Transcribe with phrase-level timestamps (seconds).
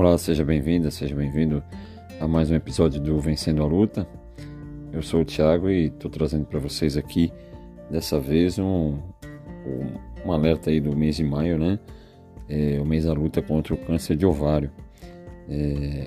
[0.00, 1.62] Olá, seja bem-vinda, seja bem-vindo
[2.18, 4.08] a mais um episódio do Vencendo a Luta.
[4.90, 7.30] Eu sou o Thiago e estou trazendo para vocês aqui,
[7.90, 8.96] dessa vez, um,
[10.24, 11.78] um, alerta aí do mês de maio, né?
[12.48, 14.70] É, o mês da luta contra o câncer de ovário.
[15.50, 16.06] É,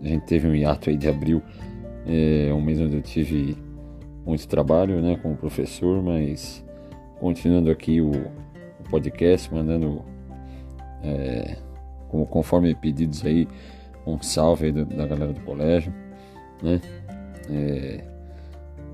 [0.00, 1.42] a gente teve um hiato aí de abril,
[2.06, 3.56] é um mês onde eu tive
[4.24, 6.64] muito trabalho, né, como professor, mas
[7.18, 10.00] continuando aqui o, o podcast, mandando
[11.02, 11.56] é,
[12.12, 13.48] como, conforme pedidos aí,
[14.06, 15.92] um salve aí do, da galera do colégio,
[16.62, 16.80] né?
[17.50, 18.04] É,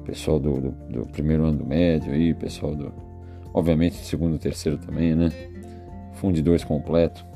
[0.04, 2.92] pessoal do, do, do, primeiro ano do médio aí, pessoal do.
[3.52, 5.30] Obviamente segundo e terceiro também, né?
[6.14, 7.26] Fundo 2 completo.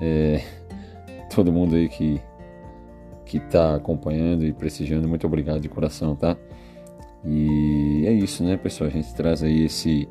[0.00, 0.42] É,
[1.34, 2.20] todo mundo aí que,
[3.26, 6.36] que tá acompanhando e prestigiando, muito obrigado de coração, tá?
[7.24, 8.88] E é isso, né, pessoal?
[8.88, 10.08] A gente traz aí esse,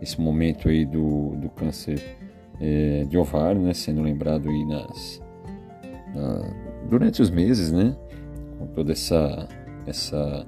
[0.00, 2.25] esse momento aí do, do câncer
[2.60, 5.22] é, de ovário, né, sendo lembrado aí nas,
[6.14, 6.50] na,
[6.88, 7.96] durante os meses, né,
[8.58, 9.48] com toda essa,
[9.86, 10.46] essa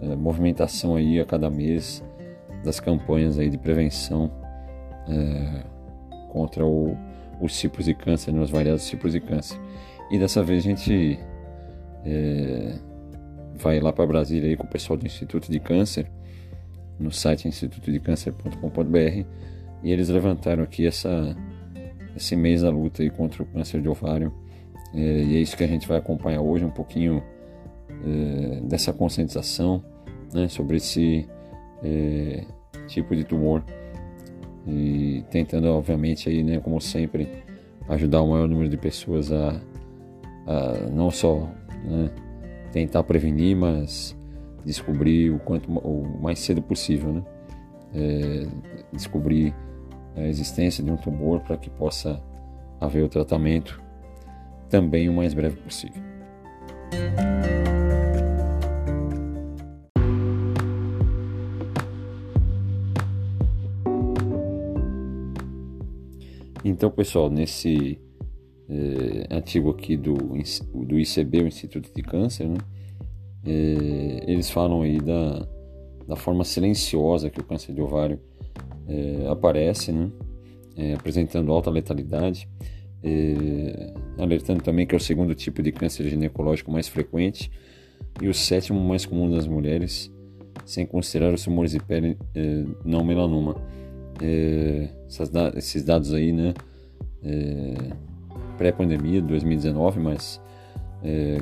[0.00, 2.04] é, movimentação aí a cada mês
[2.64, 4.30] das campanhas aí de prevenção
[5.08, 5.62] é,
[6.30, 6.96] contra o,
[7.40, 9.58] os tipos de câncer, né, os variados tipos de câncer.
[10.10, 11.18] E dessa vez a gente
[12.04, 12.74] é,
[13.54, 16.10] vai lá para Brasília aí com o pessoal do Instituto de Câncer,
[16.98, 19.24] no site institutodecâncer.com.br
[19.82, 21.36] e eles levantaram aqui essa,
[22.16, 24.32] esse mês da luta aí contra o câncer de ovário.
[24.94, 27.22] É, e é isso que a gente vai acompanhar hoje, um pouquinho
[28.04, 29.82] é, dessa conscientização
[30.32, 31.28] né, sobre esse
[31.82, 32.44] é,
[32.86, 33.62] tipo de tumor.
[34.66, 37.28] E tentando, obviamente, aí, né, como sempre,
[37.88, 39.60] ajudar o maior número de pessoas a,
[40.46, 41.48] a não só
[41.84, 42.10] né,
[42.72, 44.16] tentar prevenir, mas
[44.64, 47.22] descobrir o quanto o mais cedo possível, né?
[47.94, 48.46] É,
[48.92, 49.54] descobrir
[50.18, 52.22] a existência de um tumor para que possa
[52.80, 53.82] haver o tratamento
[54.68, 56.02] também o mais breve possível.
[66.64, 67.98] Então, pessoal, nesse
[68.68, 72.58] eh, artigo aqui do, do ICB, o Instituto de Câncer, né,
[73.46, 75.48] eh, eles falam aí da,
[76.06, 78.20] da forma silenciosa que o câncer de ovário
[78.88, 80.10] é, aparece, né?
[80.76, 82.48] É, apresentando alta letalidade,
[83.02, 87.50] é, alertando também que é o segundo tipo de câncer ginecológico mais frequente
[88.22, 90.12] e o sétimo mais comum nas mulheres,
[90.64, 93.56] sem considerar os tumores de pele é, não melanoma.
[94.22, 94.88] É,
[95.56, 96.54] esses dados aí, né?
[97.22, 97.74] É,
[98.56, 100.40] pré-pandemia de 2019, mas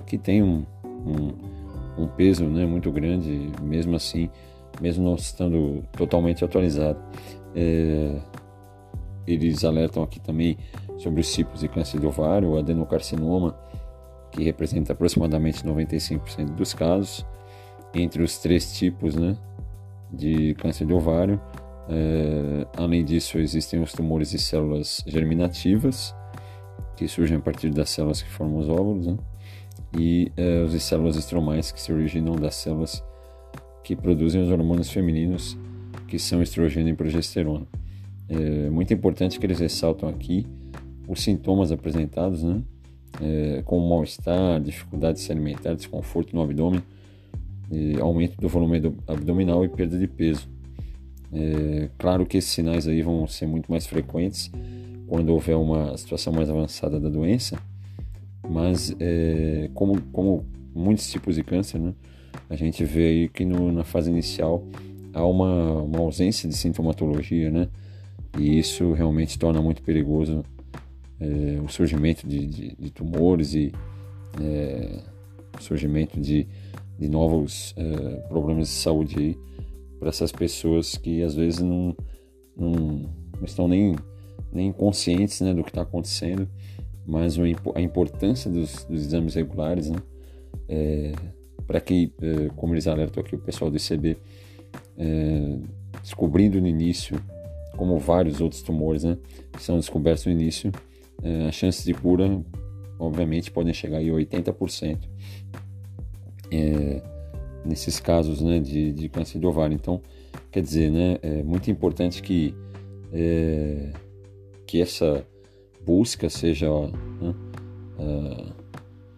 [0.04, 4.28] que tem um, um, um peso né, muito grande, mesmo assim
[4.80, 6.98] mesmo não estando totalmente atualizado.
[7.54, 8.20] É,
[9.26, 10.56] eles alertam aqui também
[10.98, 13.58] sobre os tipos de câncer de ovário, o adenocarcinoma,
[14.30, 17.26] que representa aproximadamente 95% dos casos,
[17.94, 19.36] entre os três tipos né,
[20.12, 21.40] de câncer de ovário.
[21.88, 26.14] É, além disso, existem os tumores de células germinativas,
[26.96, 29.16] que surgem a partir das células que formam os óvulos, né,
[29.98, 33.02] e é, os de células estromais, que se originam das células
[33.86, 35.56] que produzem os hormônios femininos,
[36.08, 37.68] que são estrogênio e progesterona.
[38.28, 40.44] É muito importante que eles ressaltam aqui
[41.06, 42.60] os sintomas apresentados, né?
[43.22, 46.82] É, como mal-estar, dificuldade de se alimentar, desconforto no abdômen,
[48.00, 50.48] aumento do volume abdominal e perda de peso.
[51.32, 54.50] É, claro que esses sinais aí vão ser muito mais frequentes
[55.06, 57.56] quando houver uma situação mais avançada da doença,
[58.50, 60.44] mas é, como, como
[60.74, 61.94] muitos tipos de câncer, né?
[62.48, 64.64] A gente vê aí que no, na fase inicial
[65.12, 67.68] há uma, uma ausência de sintomatologia, né?
[68.38, 70.44] E isso realmente torna muito perigoso
[71.18, 73.72] é, o surgimento de, de, de tumores e
[74.40, 75.00] é,
[75.58, 76.46] o surgimento de,
[76.98, 79.38] de novos é, problemas de saúde
[79.98, 81.96] para essas pessoas que às vezes não,
[82.56, 83.96] não, não estão nem,
[84.52, 86.46] nem conscientes né, do que está acontecendo,
[87.06, 87.38] mas
[87.74, 89.98] a importância dos, dos exames regulares, né?
[91.66, 94.16] É, para que, eh, como eles alertam aqui o pessoal do ICB,
[94.98, 95.58] eh,
[96.02, 97.20] descobrindo no início,
[97.76, 99.18] como vários outros tumores, né,
[99.58, 100.72] são descobertos no início,
[101.22, 102.40] eh, as chances de cura,
[102.98, 105.08] obviamente, podem chegar a 80%
[106.50, 107.02] é,
[107.64, 109.74] nesses casos, né, de, de câncer de ovário.
[109.74, 110.00] Então,
[110.50, 112.54] quer dizer, né, é muito importante que
[113.12, 113.92] é,
[114.66, 115.24] que essa
[115.84, 116.68] busca seja
[117.20, 117.34] né,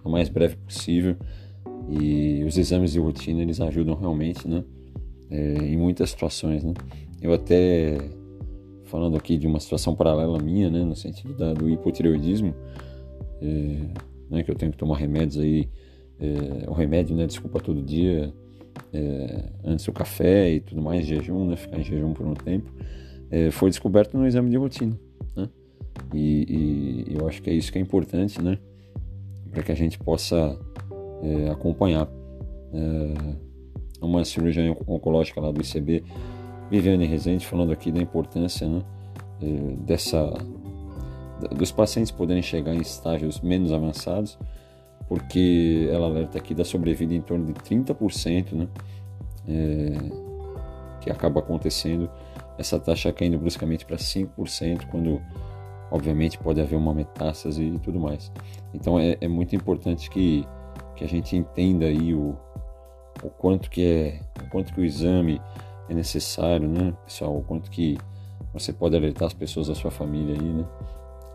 [0.04, 1.16] a mais breve possível
[1.90, 4.64] e os exames de rotina eles ajudam realmente, né?
[5.30, 6.74] É, em muitas situações, né?
[7.20, 7.98] Eu até
[8.84, 10.82] falando aqui de uma situação paralela minha, né?
[10.82, 12.54] No sentido da, do hipotireoidismo,
[13.40, 15.68] é, né, que eu tenho que tomar remédios aí,
[16.20, 18.32] é, o remédio, né, desculpa, todo dia,
[18.92, 22.70] é, antes do café e tudo mais, jejum, né, ficar em jejum por um tempo,
[23.30, 24.98] é, foi descoberto no exame de rotina,
[25.36, 25.48] né,
[26.12, 28.58] e, e, eu acho que é isso que é importante, né,
[29.50, 30.58] para que a gente possa
[31.22, 32.08] é, acompanhar.
[32.72, 33.48] É,
[34.00, 36.04] uma cirurgiã oncológica lá do ICB,
[36.70, 38.82] Viviane Rezende, falando aqui da importância né,
[39.42, 40.32] é, dessa
[41.56, 44.36] dos pacientes poderem chegar em estágios menos avançados,
[45.06, 48.68] porque ela alerta aqui da sobrevida em torno de 30%, né?
[49.46, 50.28] É,
[51.00, 52.10] que acaba acontecendo,
[52.58, 55.22] essa taxa caindo bruscamente para 5%, quando
[55.90, 58.32] obviamente pode haver uma metástase e tudo mais.
[58.74, 60.44] Então é, é muito importante que,
[60.98, 62.36] que a gente entenda aí o,
[63.22, 65.40] o quanto que é, o quanto que o exame
[65.88, 67.96] é necessário, né, pessoal, o quanto que
[68.52, 70.66] você pode alertar as pessoas da sua família aí, né?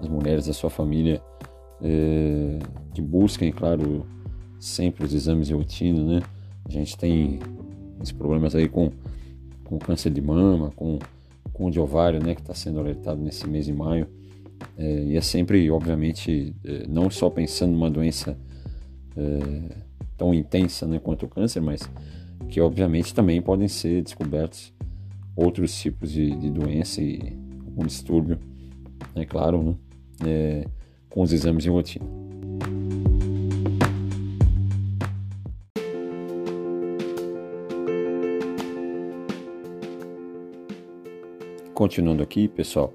[0.01, 1.21] as mulheres da sua família
[1.81, 2.59] é,
[2.93, 4.05] que busquem, claro,
[4.59, 6.21] sempre os exames de rotina, né?
[6.65, 7.39] A gente tem
[8.01, 8.91] esses problemas aí com,
[9.63, 10.99] com câncer de mama, com,
[11.53, 12.35] com de ovário, né?
[12.35, 14.07] Que está sendo alertado nesse mês de maio.
[14.77, 18.37] É, e é sempre, obviamente, é, não só pensando numa doença
[19.17, 19.75] é,
[20.17, 21.89] tão intensa né, quanto o câncer, mas
[22.49, 24.73] que obviamente também podem ser descobertos
[25.35, 27.35] outros tipos de, de doença e
[27.75, 28.37] um distúrbio,
[29.15, 29.75] é claro, né?
[30.25, 30.67] é,
[31.09, 32.05] com os exames de rotina.
[41.73, 42.93] Continuando aqui, pessoal,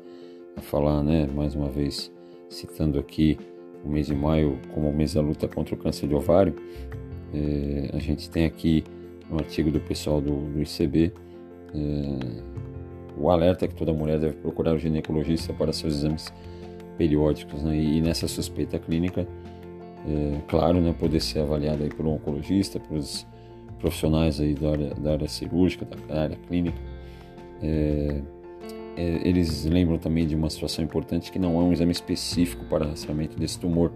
[0.57, 2.13] a falar, né, mais uma vez,
[2.49, 3.37] citando aqui
[3.85, 6.55] o mês de maio como o mês da luta contra o câncer de ovário,
[7.33, 8.85] é, a gente tem aqui
[9.31, 11.13] um artigo do pessoal do, do ICB
[11.75, 12.59] é,
[13.17, 16.33] o alerta que toda mulher deve procurar o ginecologista para seus exames
[16.97, 17.77] periódicos, né?
[17.77, 19.27] E nessa suspeita clínica,
[20.07, 23.27] é, claro, né, poder ser avaliado aí por um oncologista, pelos
[23.79, 26.79] profissionais aí da área, da área cirúrgica, da área clínica.
[27.63, 28.21] É,
[29.01, 33.39] eles lembram também de uma situação importante que não é um exame específico para rastreamento
[33.39, 33.93] desse tumor,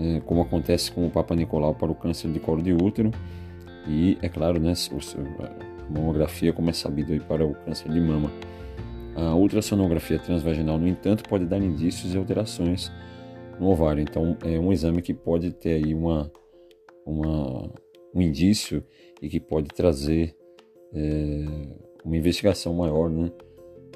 [0.00, 3.10] é, como acontece com o Papa Nicolau para o câncer de colo de útero
[3.88, 8.30] e, é claro, né, a mamografia, como é sabido para o câncer de mama.
[9.14, 12.92] A ultrassonografia transvaginal, no entanto, pode dar indícios de alterações
[13.58, 14.02] no ovário.
[14.02, 16.30] Então, é um exame que pode ter aí uma,
[17.06, 17.70] uma
[18.14, 18.82] um indício
[19.22, 20.34] e que pode trazer
[20.92, 21.44] é,
[22.04, 23.30] uma investigação maior, né,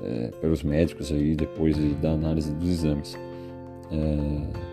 [0.03, 3.19] é, pelos médicos aí depois da análise dos exames.
[3.93, 4.71] É,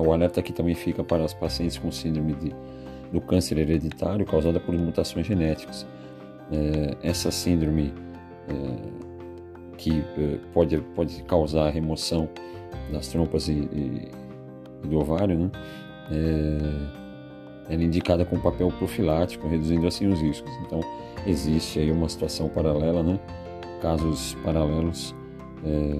[0.00, 2.54] o alerta aqui também fica para os pacientes com síndrome de,
[3.12, 5.86] do câncer hereditário causada por mutações genéticas.
[6.50, 7.92] É, essa síndrome
[9.76, 10.02] que
[10.54, 12.30] pode, pode causar remoção
[12.90, 14.08] das trompas e, e,
[14.88, 15.50] do ovário, né?
[17.68, 20.50] Ela é indicada com papel profilático, reduzindo assim os riscos.
[20.64, 20.80] Então,
[21.26, 23.20] existe aí uma situação paralela, né?
[23.80, 25.14] Casos paralelos,
[25.64, 25.92] é,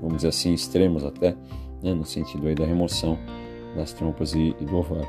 [0.00, 1.36] vamos dizer assim, extremos até,
[1.82, 1.94] né?
[1.94, 3.18] no sentido aí da remoção
[3.74, 5.08] das trompas e, e do ovário.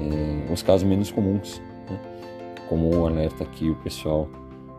[0.00, 2.00] É, os casos menos comuns, né?
[2.68, 4.28] como o alerta aqui o pessoal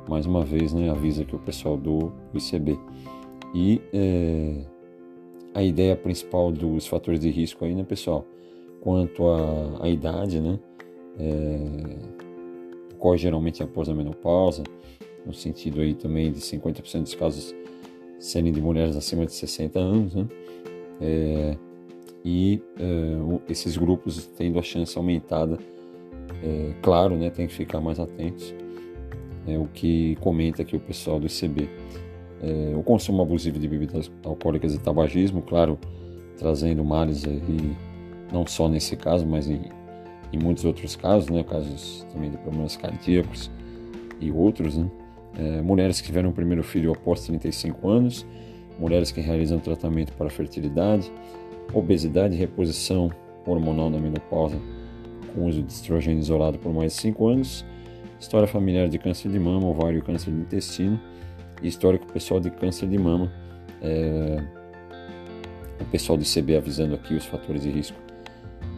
[0.08, 2.80] mais uma vez, né, avisa aqui o pessoal do ICB.
[3.54, 4.66] E é,
[5.54, 8.26] a ideia principal dos fatores de risco aí, né, pessoal,
[8.82, 9.24] quanto
[9.82, 10.60] à idade, né,
[11.20, 14.64] é, ocorre geralmente após a menopausa,
[15.28, 17.54] no sentido aí também de 50% dos casos
[18.20, 20.28] serem de mulheres acima de 60 anos, né,
[21.00, 21.58] é,
[22.26, 25.60] e é, esses grupos tendo a chance aumentada,
[26.44, 28.56] é, claro, né, tem que ficar mais atentos
[29.48, 31.70] é o que comenta aqui o pessoal do ICB.
[32.42, 35.80] É, o consumo abusivo de bebidas alcoólicas e tabagismo, claro,
[36.38, 37.76] trazendo males aí,
[38.32, 39.62] não só nesse caso, mas em,
[40.34, 43.50] em muitos outros casos, né, casos também de problemas cardíacos
[44.20, 44.90] e outros, né?
[45.38, 48.26] É, mulheres que tiveram o primeiro filho após 35 anos,
[48.80, 51.12] mulheres que realizam tratamento para fertilidade,
[51.74, 53.12] obesidade e reposição
[53.46, 54.60] hormonal na menopausa
[55.34, 57.66] com uso de estrogênio isolado por mais de 5 anos,
[58.20, 61.00] história familiar de câncer de mama, ovário e câncer de intestino,
[61.62, 63.32] e histórico pessoal de câncer de mama.
[63.82, 64.44] É,
[65.80, 67.98] o pessoal do ICB avisando aqui os fatores de risco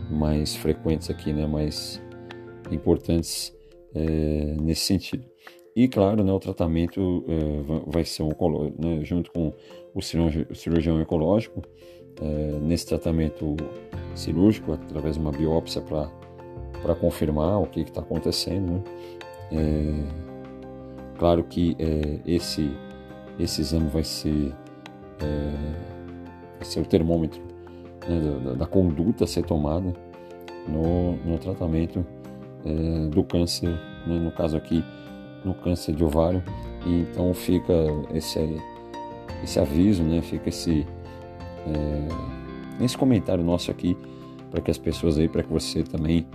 [0.09, 2.01] mais frequentes aqui, né, mais
[2.71, 3.55] importantes
[3.93, 5.25] é, nesse sentido.
[5.79, 8.33] E claro, né, o tratamento é, vai ser um,
[8.77, 9.53] né, junto com
[9.95, 11.63] o cirurgião, cirurgião ecológico,
[12.21, 13.55] é, nesse tratamento
[14.13, 18.73] cirúrgico, através de uma biópsia para confirmar o que está acontecendo.
[18.73, 18.83] Né?
[19.53, 21.77] É, claro que
[22.25, 22.69] esse,
[23.39, 24.53] esse exame vai ser,
[26.57, 27.41] vai ser o termômetro
[28.05, 29.93] né, da, da, conduta a ser tomada
[30.67, 32.05] no, no tratamento
[33.11, 33.69] do câncer,
[34.05, 34.83] né, no caso aqui,
[35.43, 36.43] no câncer de ovário.
[36.85, 37.73] E então fica
[38.13, 38.39] esse,
[39.43, 40.85] esse aviso, né, fica esse,
[41.67, 43.97] é, esse comentário nosso aqui
[44.49, 46.25] para que as pessoas aí, para que você também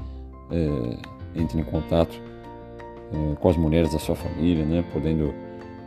[0.50, 2.20] é, entre em contato
[3.12, 5.34] é, com as mulheres da sua família, né, podendo,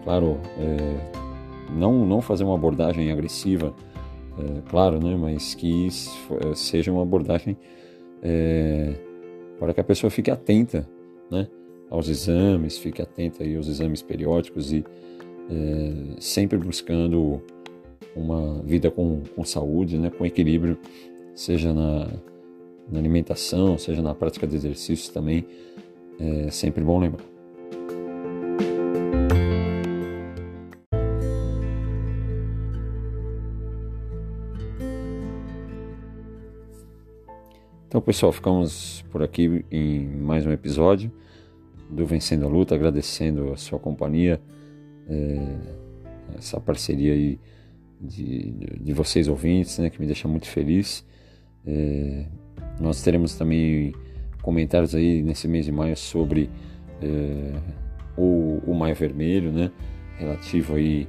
[0.03, 3.73] claro, é, não, não fazer uma abordagem agressiva,
[4.37, 7.57] é, claro, né, mas que é, seja uma abordagem
[9.59, 10.87] para que a pessoa fique atenta,
[11.31, 11.47] né,
[11.89, 14.83] aos exames, fique atenta aí aos exames periódicos e
[15.49, 17.41] é, sempre buscando
[18.15, 20.77] uma vida com, com saúde, né, com equilíbrio,
[21.35, 22.07] seja na,
[22.89, 25.45] na alimentação, seja na prática de exercícios também,
[26.19, 27.23] é sempre bom lembrar.
[37.87, 41.11] Então, pessoal, ficamos por aqui em mais um episódio
[41.89, 44.41] do Vencendo a Luta, agradecendo a sua companhia,
[45.07, 45.57] é,
[46.37, 47.39] essa parceria aí
[47.99, 51.05] de, de, vocês ouvintes, né, que me deixa muito feliz.
[51.65, 52.25] É,
[52.79, 53.93] nós teremos também
[54.41, 56.49] comentários aí nesse mês de maio sobre
[57.01, 57.59] é,
[58.17, 59.71] o, o Maio Vermelho, né,
[60.17, 61.07] relativo aí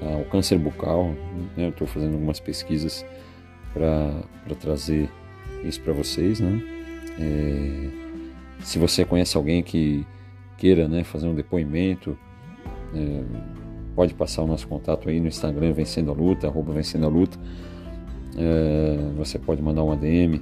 [0.00, 1.08] ao câncer bucal.
[1.56, 3.04] Né, eu estou fazendo algumas pesquisas
[3.72, 4.22] para
[4.58, 5.10] trazer
[5.64, 6.60] isso para vocês, né?
[7.18, 7.90] É,
[8.64, 10.06] se você conhece alguém que
[10.60, 12.16] queira né, fazer um depoimento,
[12.94, 13.22] é,
[13.96, 17.38] pode passar o nosso contato aí no Instagram, Vencendo a Luta, arroba Vencendo a Luta.
[18.36, 20.38] É, você pode mandar um ADM,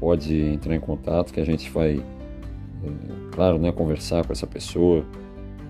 [0.00, 5.04] pode entrar em contato que a gente vai, é, claro, né, conversar com essa pessoa,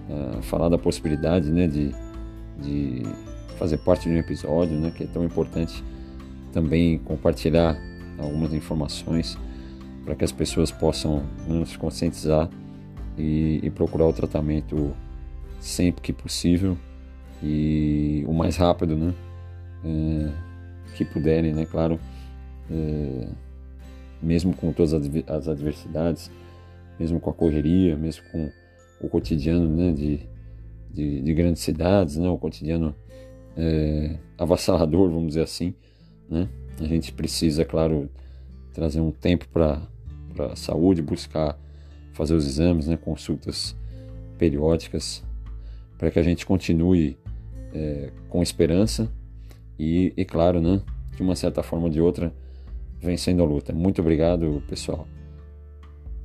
[0.08, 1.94] é, falar da possibilidade né, de,
[2.62, 3.02] de
[3.58, 5.84] fazer parte de um episódio, né, que é tão importante
[6.54, 7.76] também compartilhar
[8.18, 9.36] algumas informações
[10.06, 12.48] para que as pessoas possam né, se conscientizar
[13.16, 14.92] e, e, procurar o tratamento
[15.60, 16.76] sempre que possível
[17.42, 19.14] e o mais rápido, né?
[19.84, 20.32] É,
[20.96, 21.66] que puderem, né?
[21.66, 21.98] Claro,
[22.70, 23.28] é,
[24.22, 24.94] mesmo com todas
[25.28, 26.30] as adversidades,
[26.98, 28.50] mesmo com a correria, mesmo com
[29.00, 29.92] o cotidiano, né?
[29.92, 30.20] De,
[30.90, 32.28] de, de grandes cidades, né?
[32.28, 32.94] O cotidiano
[33.56, 35.74] é, avassalador, vamos dizer assim,
[36.28, 36.48] né?
[36.80, 38.10] A gente precisa, claro,
[38.72, 39.80] trazer um tempo para
[40.52, 41.56] a saúde, buscar
[42.14, 43.76] fazer os exames, né, consultas
[44.38, 45.22] periódicas,
[45.98, 47.18] para que a gente continue
[47.72, 49.12] é, com esperança
[49.78, 50.80] e, e, claro, né,
[51.14, 52.32] de uma certa forma ou de outra,
[53.00, 53.72] vencendo a luta.
[53.72, 55.06] Muito obrigado, pessoal,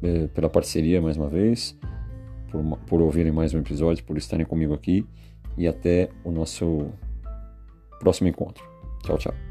[0.01, 1.77] é, pela parceria mais uma vez,
[2.50, 5.05] por, por ouvirem mais um episódio, por estarem comigo aqui
[5.58, 6.88] e até o nosso
[8.00, 8.63] próximo encontro.
[9.03, 9.49] Tchau, tchau.